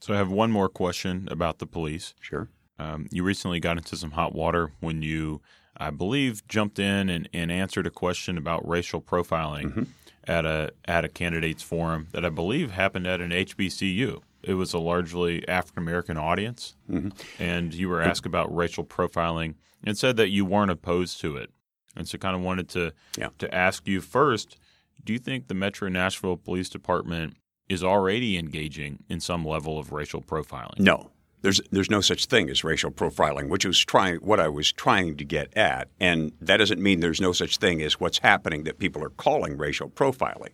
[0.00, 2.14] So, I have one more question about the police.
[2.20, 2.48] Sure.
[2.78, 5.40] Um, you recently got into some hot water when you,
[5.76, 9.82] I believe, jumped in and, and answered a question about racial profiling mm-hmm.
[10.24, 14.72] at a at a candidates forum that I believe happened at an HBCU it was
[14.72, 17.10] a largely African American audience, mm-hmm.
[17.42, 21.50] and you were asked about racial profiling and said that you weren't opposed to it.
[21.96, 23.28] And so, kind of wanted to yeah.
[23.38, 24.58] to ask you first:
[25.04, 27.36] Do you think the Metro Nashville Police Department
[27.68, 30.80] is already engaging in some level of racial profiling?
[30.80, 31.10] No,
[31.44, 35.16] there's there's no such thing as racial profiling, which was trying what I was trying
[35.18, 38.78] to get at, and that doesn't mean there's no such thing as what's happening that
[38.78, 40.52] people are calling racial profiling.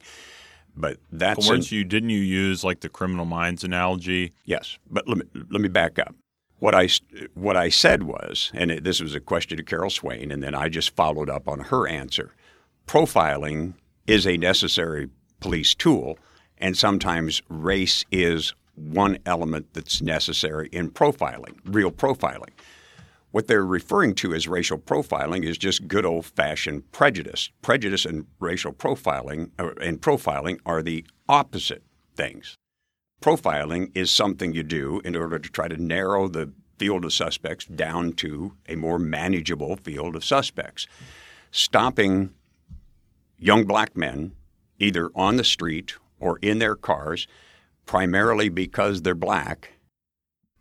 [0.76, 4.33] But that's but weren't you didn't you use like the criminal minds analogy?
[4.44, 6.14] Yes, but let me let me back up.
[6.59, 6.88] What I
[7.35, 10.54] what I said was, and it, this was a question to Carol Swain, and then
[10.54, 12.35] I just followed up on her answer.
[12.87, 13.74] Profiling
[14.06, 15.09] is a necessary
[15.40, 16.18] police tool,
[16.59, 22.50] and sometimes race is one element that's necessary in profiling, real profiling.
[23.32, 27.50] What they're referring to as racial profiling is just good old fashioned prejudice.
[27.62, 31.84] Prejudice and racial profiling uh, and profiling are the opposite
[32.16, 32.56] things.
[33.20, 37.66] profiling is something you do in order to try to narrow the field of suspects
[37.66, 40.86] down to a more manageable field of suspects.
[41.50, 42.32] Stopping
[43.38, 44.32] young black men
[44.78, 47.26] either on the street or in their cars,
[47.84, 49.72] primarily because they're black,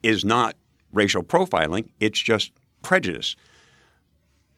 [0.04, 0.56] is not
[0.92, 3.36] racial profiling, it's just prejudice.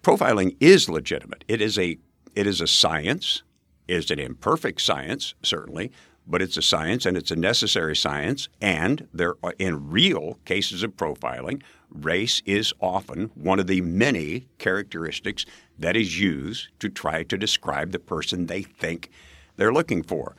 [0.04, 1.44] Profiling is legitimate.
[1.48, 1.98] It is a
[2.36, 3.44] it is a science.
[3.88, 5.92] It's an imperfect science, certainly,
[6.26, 8.48] but it's a science and it's a necessary science.
[8.62, 14.48] And there, are, in real cases of profiling, race is often one of the many
[14.60, 15.46] characteristics
[15.78, 19.10] that is used to try to describe the person they think
[19.58, 20.36] they're looking for.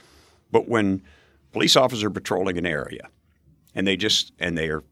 [0.51, 1.03] But when
[1.53, 3.09] police officers are patrolling an area
[3.75, 4.83] and they just and they are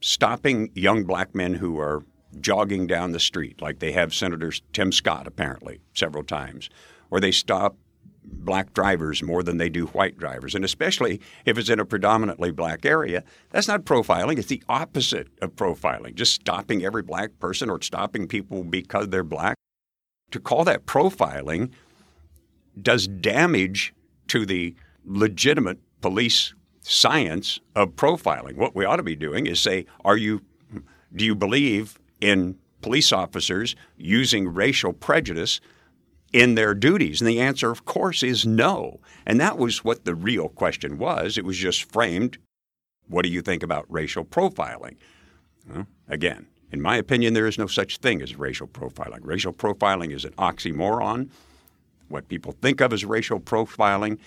[0.00, 2.02] stopping young black men who are
[2.40, 6.70] jogging down the street, like they have Senator Tim Scott apparently several times,
[7.10, 7.76] or they stop
[8.22, 10.54] black drivers more than they do white drivers.
[10.54, 14.38] And especially if it's in a predominantly black area, that's not profiling.
[14.38, 19.24] It's the opposite of profiling, just stopping every black person or stopping people because they're
[19.24, 19.56] black.
[20.30, 21.70] To call that profiling
[22.80, 23.92] does damage
[24.28, 28.56] to the legitimate police science of profiling.
[28.56, 30.42] What we ought to be doing is say, are you
[31.14, 35.60] do you believe in police officers using racial prejudice
[36.32, 37.20] in their duties?
[37.20, 39.00] And the answer, of course, is no.
[39.26, 41.36] And that was what the real question was.
[41.36, 42.38] It was just framed
[43.08, 44.96] what do you think about racial profiling?
[45.68, 49.18] Well, again, in my opinion, there is no such thing as racial profiling.
[49.22, 51.28] Racial profiling is an oxymoron.
[52.08, 54.18] What people think of as racial profiling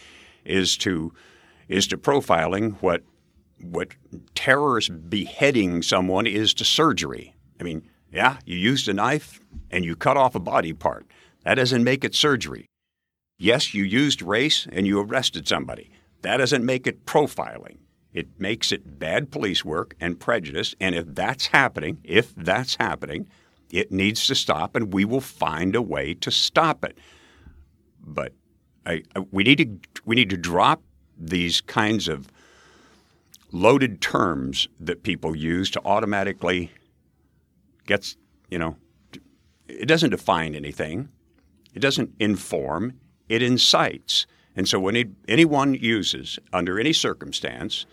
[0.44, 1.14] is to
[1.68, 3.04] is to profiling what
[3.62, 3.90] what
[4.36, 7.34] terrorist beheading someone is to surgery.
[7.60, 9.40] I mean, yeah, you used a knife
[9.72, 11.06] and you cut off a body part.
[11.46, 12.68] That doesn't make it surgery.
[13.38, 15.92] Yes, you used race and you arrested somebody.
[16.22, 17.78] That doesn't make it profiling.
[18.14, 20.76] It makes it bad police work and prejudice.
[20.80, 23.28] And if that's happening, if that's happening,
[23.72, 26.98] it needs to stop, and we will find a way to stop it.
[28.00, 28.34] But
[28.86, 30.84] I, I, we need to we need to drop
[31.18, 32.28] these kinds of
[33.52, 36.72] loaded terms that people use to automatically
[37.86, 38.18] gets
[38.50, 38.76] you know
[39.68, 41.10] it doesn't define anything.
[41.74, 43.00] It doesn't inform,
[43.30, 44.28] it incites.
[44.56, 47.86] And so when anyone uses, under any circumstance,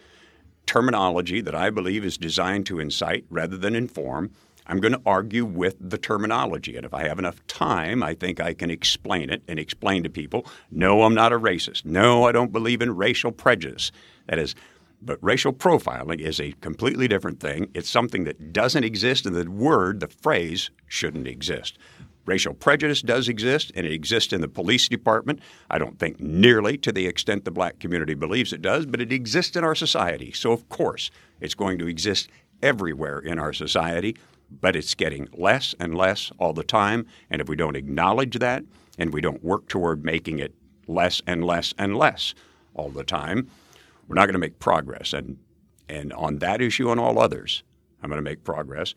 [0.67, 4.33] terminology that I believe is designed to incite rather than inform,
[4.71, 6.77] I'm going to argue with the terminology.
[6.77, 10.11] And if I have enough time, I think I can explain it and explain to
[10.11, 11.85] people no, I'm not a racist.
[11.85, 13.91] No, I don't believe in racial prejudice.
[14.29, 14.55] That is,
[15.03, 17.71] but racial profiling is a completely different thing.
[17.75, 21.79] It's something that doesn't exist, and the word, the phrase, shouldn't exist.
[22.27, 25.41] Racial prejudice does exist, and it exists in the police department.
[25.71, 29.11] I don't think nearly to the extent the black community believes it does, but it
[29.11, 30.31] exists in our society.
[30.33, 32.29] So, of course, it's going to exist
[32.63, 34.17] everywhere in our society,
[34.51, 37.07] but it's getting less and less all the time.
[37.31, 38.65] And if we don't acknowledge that
[38.99, 40.55] and we don't work toward making it
[40.87, 42.35] less and less and less
[42.75, 43.49] all the time,
[44.09, 45.13] we're not going to make progress.
[45.13, 45.39] And,
[45.89, 47.63] and on that issue and all others,
[48.03, 48.95] I'm going to make progress.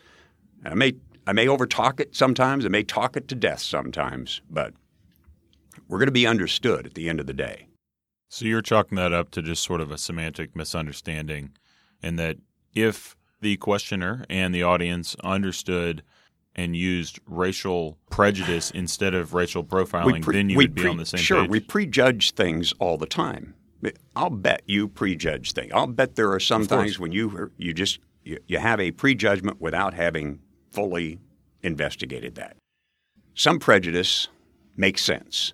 [0.64, 0.94] And I may
[1.26, 2.66] I may overtalk it sometimes.
[2.66, 4.74] I may talk it to death sometimes, but
[5.88, 7.68] we're going to be understood at the end of the day.
[8.30, 11.52] So you're chalking that up to just sort of a semantic misunderstanding,
[12.02, 12.38] and that
[12.74, 16.02] if the questioner and the audience understood
[16.56, 20.98] and used racial prejudice instead of racial profiling, pre- then you would be pre- on
[20.98, 21.46] the same sure, page.
[21.46, 23.54] Sure, we prejudge things all the time.
[24.16, 25.72] I'll bet you prejudge things.
[25.74, 29.60] I'll bet there are some things when you you just you, you have a prejudgment
[29.60, 30.40] without having
[30.72, 31.20] fully
[31.62, 32.56] investigated that.
[33.36, 34.30] Some prejudice
[34.78, 35.54] makes sense,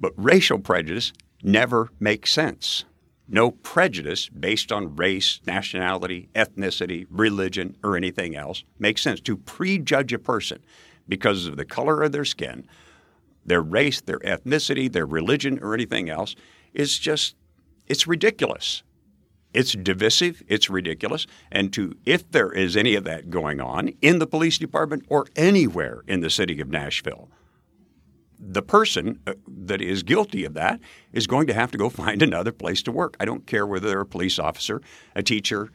[0.00, 2.84] but racial prejudice never makes sense.
[3.28, 9.20] No prejudice based on race, nationality, ethnicity, religion, or anything else makes sense.
[9.20, 10.60] To prejudge a person
[11.06, 12.66] because of the color of their skin,
[13.44, 16.34] their race, their ethnicity, their religion, or anything else
[16.72, 17.36] is just,
[17.86, 18.82] it's ridiculous.
[19.54, 24.18] It's divisive, it's ridiculous, and to if there is any of that going on in
[24.18, 27.30] the police department or anywhere in the city of Nashville,
[28.38, 30.80] the person uh, that is guilty of that
[31.12, 33.16] is going to have to go find another place to work.
[33.20, 34.80] I don't care whether they're a police officer,
[35.14, 35.70] a teacher,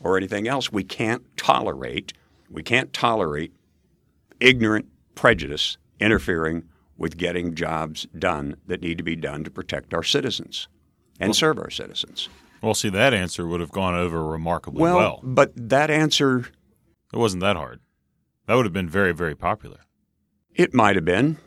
[0.00, 0.72] or anything else.
[0.72, 2.12] We can't tolerate
[2.50, 3.52] we can't tolerate
[4.38, 6.64] ignorant prejudice interfering
[6.98, 10.68] with getting jobs done that need to be done to protect our citizens
[11.18, 12.28] and well, serve our citizens.
[12.62, 14.96] Well, see, that answer would have gone over remarkably well.
[14.96, 16.46] Well, but that answer.
[17.12, 17.80] It wasn't that hard.
[18.46, 19.80] That would have been very, very popular.
[20.54, 21.38] It might have been.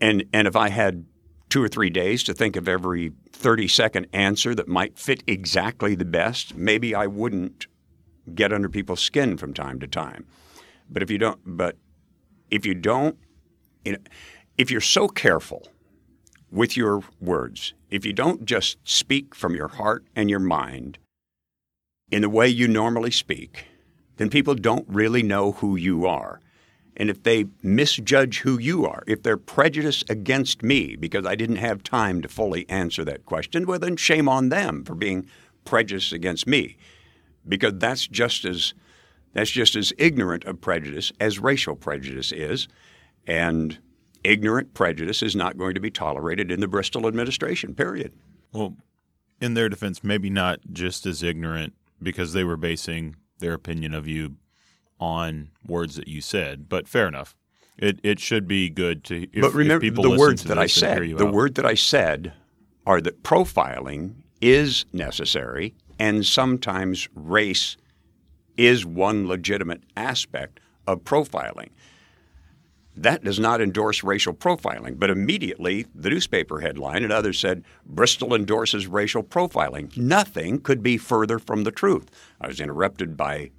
[0.00, 1.04] And, and if I had
[1.48, 5.94] two or three days to think of every 30 second answer that might fit exactly
[5.94, 7.66] the best, maybe I wouldn't
[8.34, 10.26] get under people's skin from time to time.
[10.90, 11.76] But if you don't, but
[12.50, 13.16] if you don't,
[13.84, 13.98] you know,
[14.56, 15.68] if you're so careful
[16.50, 20.98] with your words, if you don't just speak from your heart and your mind
[22.10, 23.66] in the way you normally speak,
[24.16, 26.40] then people don't really know who you are.
[26.98, 31.56] And if they misjudge who you are, if they're prejudiced against me because I didn't
[31.56, 35.26] have time to fully answer that question, well, then shame on them for being
[35.64, 36.76] prejudiced against me.
[37.46, 38.74] Because that's just as
[39.32, 42.66] that's just as ignorant of prejudice as racial prejudice is.
[43.26, 43.78] And
[44.24, 48.12] ignorant prejudice is not going to be tolerated in the Bristol administration, period.
[48.52, 48.74] Well,
[49.40, 54.08] in their defense, maybe not just as ignorant because they were basing their opinion of
[54.08, 54.34] you
[55.00, 57.34] on words that you said, but fair enough.
[57.76, 59.28] It it should be good to.
[59.32, 61.16] If, but remember the words that I said.
[61.16, 61.32] The out.
[61.32, 62.32] word that I said
[62.86, 67.76] are that profiling is necessary, and sometimes race
[68.56, 71.68] is one legitimate aspect of profiling.
[72.96, 78.34] That does not endorse racial profiling, but immediately the newspaper headline and others said Bristol
[78.34, 79.96] endorses racial profiling.
[79.96, 82.10] Nothing could be further from the truth.
[82.40, 83.52] I was interrupted by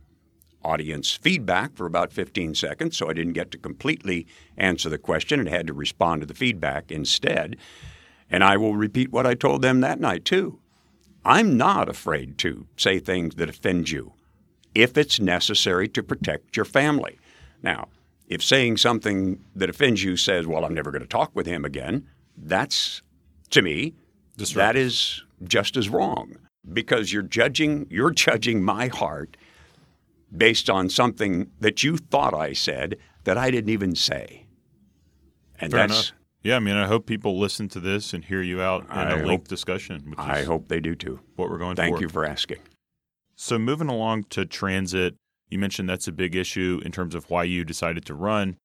[0.64, 5.40] audience feedback for about 15 seconds, so I didn't get to completely answer the question
[5.40, 7.58] and had to respond to the feedback instead.
[8.30, 10.60] And I will repeat what I told them that night, too.
[11.26, 14.14] I'm not afraid to say things that offend you
[14.76, 17.18] if it's necessary to protect your family.
[17.62, 17.90] Now,
[18.28, 21.66] if saying something that offends you says, well, I'm never going to talk with him
[21.66, 22.08] again,
[22.38, 23.02] that's,
[23.50, 23.96] to me,
[24.38, 26.38] that is just as wrong
[26.72, 29.36] because you're judging, you're judging my heart
[30.36, 34.46] based on something that you thought I said that I didn't even say.
[35.60, 36.20] And Fair that's enough.
[36.42, 39.12] Yeah, I mean, I hope people listen to this and hear you out in I
[39.12, 40.14] a hope, linked discussion.
[40.18, 41.20] I hope they do too.
[41.36, 42.02] What we're going Thank for.
[42.02, 42.60] you for asking.
[43.36, 45.16] So, moving along to transit,
[45.50, 48.58] you mentioned that's a big issue in terms of why you decided to run.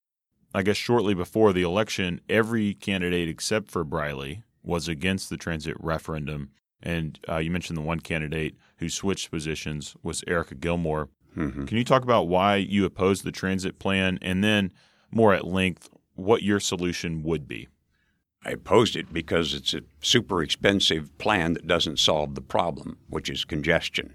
[0.55, 5.77] I guess shortly before the election, every candidate except for Briley was against the transit
[5.81, 6.51] referendum.
[6.81, 11.09] And uh, you mentioned the one candidate who switched positions was Erica Gilmore.
[11.37, 11.65] Mm-hmm.
[11.65, 14.73] Can you talk about why you oppose the transit plan and then
[15.11, 17.69] more at length what your solution would be?
[18.45, 23.31] I opposed it because it's a super expensive plan that doesn't solve the problem, which
[23.31, 24.15] is congestion.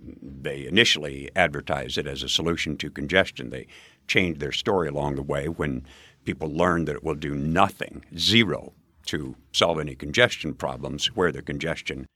[0.00, 3.50] They initially advertised it as a solution to congestion.
[3.50, 3.66] They
[4.06, 5.84] changed their story along the way when
[6.24, 8.74] people learned that it will do nothing, zero,
[9.06, 12.06] to solve any congestion problems where the congestion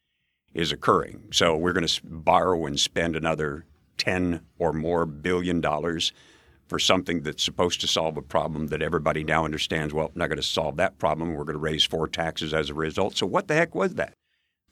[0.54, 1.24] is occurring.
[1.32, 3.64] So we're going to borrow and spend another
[3.98, 6.12] 10 or more billion dollars
[6.68, 10.36] for something that's supposed to solve a problem that everybody now understands, well, not going
[10.36, 11.34] to solve that problem.
[11.34, 13.16] We're going to raise four taxes as a result.
[13.16, 14.14] So, what the heck was that?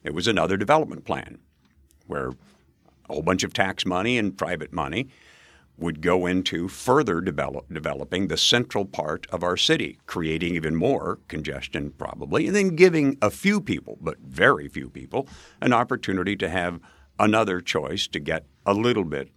[0.03, 1.39] It was another development plan
[2.05, 5.09] where a whole bunch of tax money and private money
[5.77, 11.19] would go into further develop, developing the central part of our city, creating even more
[11.27, 15.27] congestion, probably, and then giving a few people, but very few people,
[15.61, 16.79] an opportunity to have
[17.19, 19.29] another choice to get a little bit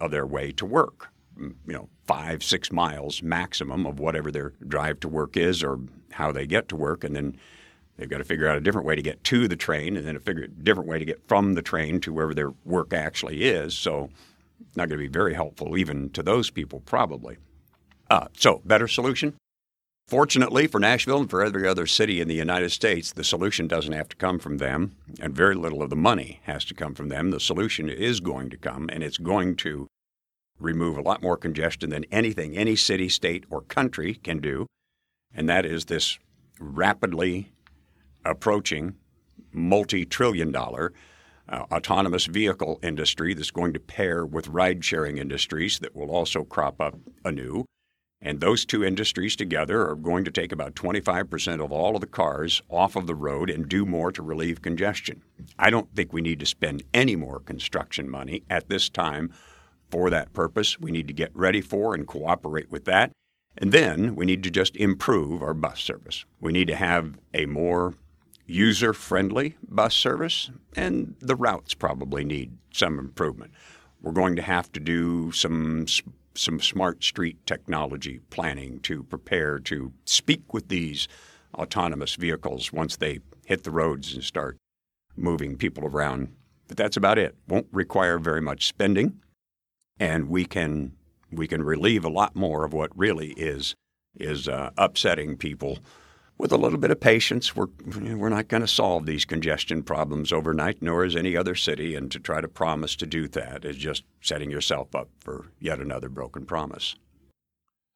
[0.00, 1.08] of their way to work.
[1.38, 5.78] You know, five, six miles maximum of whatever their drive to work is or
[6.12, 7.04] how they get to work.
[7.04, 7.38] And then
[7.96, 10.16] they've got to figure out a different way to get to the train and then
[10.16, 13.76] a figure, different way to get from the train to wherever their work actually is.
[13.76, 14.10] So,
[14.74, 17.36] not going to be very helpful even to those people, probably.
[18.10, 19.34] Uh, so, better solution?
[20.08, 23.92] Fortunately for Nashville and for every other city in the United States, the solution doesn't
[23.92, 27.08] have to come from them, and very little of the money has to come from
[27.08, 27.30] them.
[27.30, 29.88] The solution is going to come, and it's going to
[30.60, 34.66] remove a lot more congestion than anything any city, state, or country can do,
[35.34, 36.20] and that is this
[36.60, 37.50] rapidly
[38.24, 38.94] approaching
[39.52, 40.92] multi trillion dollar
[41.48, 46.44] uh, autonomous vehicle industry that's going to pair with ride sharing industries that will also
[46.44, 46.94] crop up
[47.24, 47.64] anew.
[48.20, 52.06] And those two industries together are going to take about 25% of all of the
[52.06, 55.22] cars off of the road and do more to relieve congestion.
[55.58, 59.32] I don't think we need to spend any more construction money at this time
[59.90, 60.80] for that purpose.
[60.80, 63.12] We need to get ready for and cooperate with that.
[63.58, 66.24] And then we need to just improve our bus service.
[66.40, 67.94] We need to have a more
[68.46, 73.52] user friendly bus service, and the routes probably need some improvement.
[74.00, 75.86] We're going to have to do some
[76.38, 81.08] some smart street technology planning to prepare to speak with these
[81.54, 84.56] autonomous vehicles once they hit the roads and start
[85.16, 86.34] moving people around.
[86.68, 87.36] But that's about it.
[87.48, 89.20] Won't require very much spending,
[89.98, 90.92] and we can
[91.30, 93.74] we can relieve a lot more of what really is
[94.18, 95.78] is uh, upsetting people
[96.38, 100.32] with a little bit of patience, we're we're not going to solve these congestion problems
[100.32, 101.94] overnight, nor is any other city.
[101.94, 105.80] And to try to promise to do that is just setting yourself up for yet
[105.80, 106.96] another broken promise.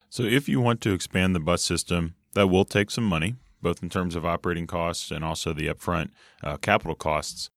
[0.09, 3.83] So, if you want to expand the bus system, that will take some money, both
[3.83, 6.09] in terms of operating costs and also the upfront
[6.43, 7.49] uh, capital costs.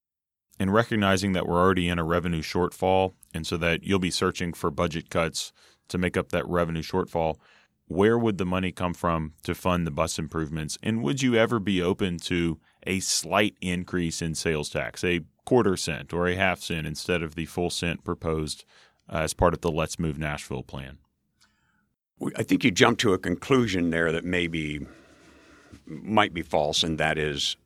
[0.57, 4.53] And recognizing that we're already in a revenue shortfall, and so that you'll be searching
[4.53, 5.53] for budget cuts
[5.89, 7.39] to make up that revenue shortfall
[7.87, 10.79] where would the money come from to fund the bus improvements?
[10.83, 15.77] And would you ever be open to a slight increase in sales tax, a quarter
[15.77, 18.65] cent or a half cent instead of the full cent proposed
[19.09, 20.99] uh, as part of the Let's Move Nashville plan?
[22.37, 24.87] I think you jumped to a conclusion there that maybe
[25.85, 27.57] might be false, and that is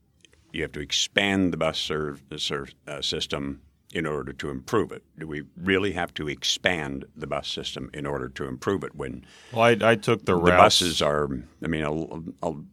[0.53, 3.61] you have to expand the bus serve, serve uh, system
[3.93, 5.03] in order to improve it?
[5.19, 8.95] Do we really have to expand the bus system in order to improve it?
[8.95, 11.29] When well, I, I took the, the buses are.
[11.63, 12.65] I mean, I'll, I'll,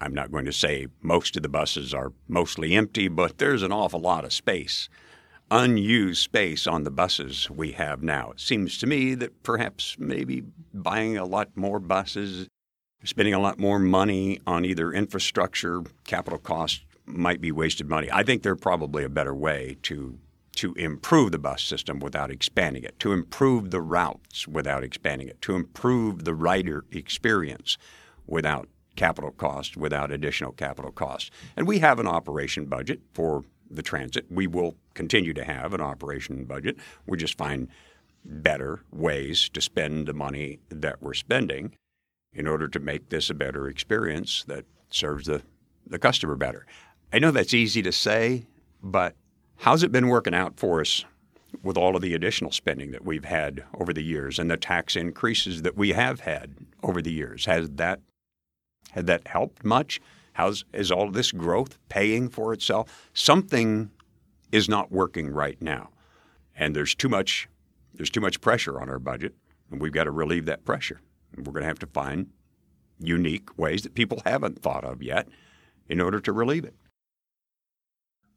[0.00, 3.72] I'm not going to say most of the buses are mostly empty, but there's an
[3.72, 4.88] awful lot of space,
[5.50, 8.30] unused space on the buses we have now.
[8.32, 12.48] It seems to me that perhaps maybe buying a lot more buses,
[13.04, 18.08] spending a lot more money on either infrastructure, capital costs might be wasted money.
[18.12, 20.18] I think there's probably a better way to
[20.56, 25.40] to improve the bus system without expanding it, to improve the routes without expanding it,
[25.42, 27.78] to improve the rider experience
[28.26, 31.30] without capital cost, without additional capital cost.
[31.56, 34.26] And we have an operation budget for the transit.
[34.30, 36.76] We will continue to have an operation budget.
[37.06, 37.68] We just find
[38.24, 41.74] better ways to spend the money that we're spending
[42.34, 45.42] in order to make this a better experience that serves the,
[45.86, 46.66] the customer better.
[47.12, 48.46] I know that's easy to say,
[48.82, 49.16] but
[49.62, 51.04] How's it been working out for us
[51.62, 54.96] with all of the additional spending that we've had over the years and the tax
[54.96, 57.44] increases that we have had over the years?
[57.44, 58.00] Has that
[58.90, 60.00] had that helped much?
[60.32, 63.08] How's is all this growth paying for itself?
[63.14, 63.92] Something
[64.50, 65.90] is not working right now.
[66.56, 67.48] And there's too much
[67.94, 69.36] there's too much pressure on our budget,
[69.70, 71.00] and we've got to relieve that pressure.
[71.36, 72.30] And we're going to have to find
[72.98, 75.28] unique ways that people haven't thought of yet
[75.88, 76.74] in order to relieve it.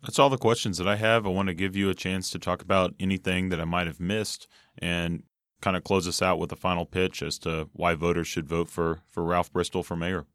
[0.05, 1.25] That's all the questions that I have.
[1.25, 3.99] I want to give you a chance to talk about anything that I might have
[3.99, 4.47] missed
[4.77, 5.23] and
[5.61, 8.69] kind of close us out with a final pitch as to why voters should vote
[8.69, 10.27] for, for Ralph Bristol for mayor.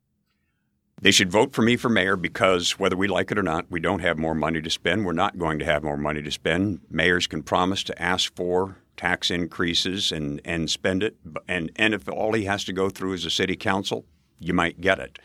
[1.01, 3.79] They should vote for me for mayor because whether we like it or not, we
[3.79, 5.07] don't have more money to spend.
[5.07, 6.81] We're not going to have more money to spend.
[6.91, 11.17] Mayors can promise to ask for tax increases and, and spend it.
[11.47, 14.05] And, and if all he has to go through is a city council,
[14.41, 15.21] you might get it.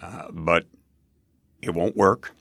[0.00, 0.66] Uh, but
[1.60, 2.32] it won't work.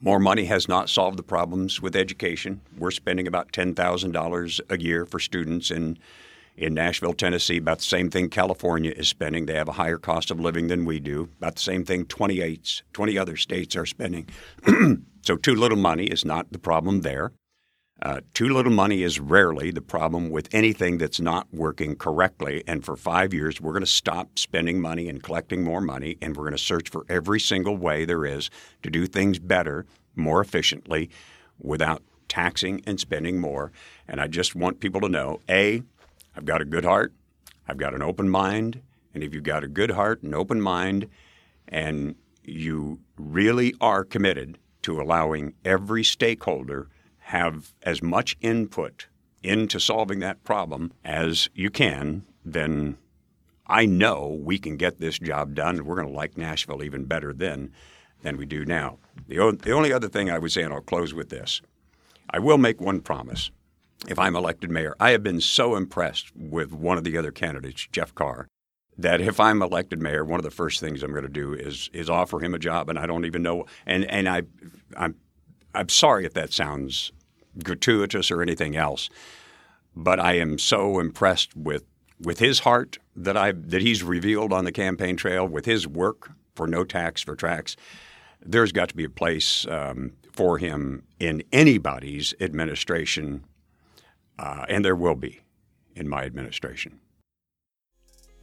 [0.00, 2.60] More money has not solved the problems with education.
[2.76, 5.98] We're spending about $10,000 a year for students in
[6.56, 9.44] in Nashville, Tennessee, about the same thing California is spending.
[9.44, 11.28] They have a higher cost of living than we do.
[11.38, 14.28] About the same thing 28, 20 other states are spending.
[15.22, 17.32] so too little money is not the problem there.
[18.02, 22.62] Uh, too little money is rarely the problem with anything that's not working correctly.
[22.66, 26.36] And for five years, we're going to stop spending money and collecting more money, and
[26.36, 28.50] we're going to search for every single way there is
[28.82, 31.08] to do things better, more efficiently,
[31.58, 33.72] without taxing and spending more.
[34.06, 35.82] And I just want people to know A,
[36.36, 37.14] I've got a good heart,
[37.66, 38.82] I've got an open mind.
[39.14, 41.08] And if you've got a good heart and open mind,
[41.68, 46.90] and you really are committed to allowing every stakeholder
[47.26, 49.06] have as much input
[49.42, 52.96] into solving that problem as you can, then
[53.66, 55.84] I know we can get this job done.
[55.84, 57.72] We're going to like Nashville even better then
[58.22, 58.98] than we do now.
[59.26, 61.60] The, o- the only other thing I would say, and I'll close with this
[62.30, 63.50] I will make one promise.
[64.08, 67.88] If I'm elected mayor, I have been so impressed with one of the other candidates,
[67.90, 68.46] Jeff Carr,
[68.98, 71.90] that if I'm elected mayor, one of the first things I'm going to do is
[71.92, 73.66] is offer him a job, and I don't even know.
[73.84, 74.42] And and I,
[74.96, 75.16] I'm
[75.74, 77.12] I'm sorry if that sounds
[77.62, 79.08] gratuitous or anything else.
[79.94, 81.84] But I am so impressed with
[82.20, 86.30] with his heart that I that he's revealed on the campaign trail, with his work
[86.54, 87.76] for no tax for tracks.
[88.44, 93.44] There's got to be a place um, for him in anybody's administration,
[94.38, 95.40] uh, and there will be
[95.94, 97.00] in my administration.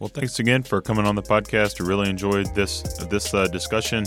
[0.03, 1.79] Well, thanks again for coming on the podcast.
[1.79, 4.03] I really enjoyed this this uh, discussion.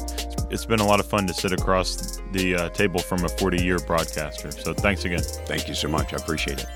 [0.50, 3.64] It's been a lot of fun to sit across the uh, table from a 40
[3.64, 4.50] year broadcaster.
[4.50, 5.22] So thanks again.
[5.22, 6.12] Thank you so much.
[6.12, 6.66] I appreciate it.